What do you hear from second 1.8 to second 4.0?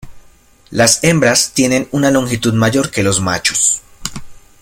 una longitud mayor que los machos.